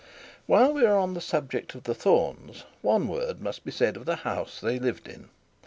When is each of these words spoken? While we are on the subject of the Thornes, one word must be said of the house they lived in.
While 0.47 0.73
we 0.73 0.83
are 0.83 0.97
on 0.97 1.13
the 1.13 1.21
subject 1.21 1.75
of 1.75 1.83
the 1.83 1.93
Thornes, 1.93 2.63
one 2.81 3.07
word 3.07 3.39
must 3.39 3.63
be 3.63 3.69
said 3.69 3.95
of 3.97 4.05
the 4.05 4.15
house 4.25 4.59
they 4.59 4.79
lived 4.79 5.07
in. 5.07 5.29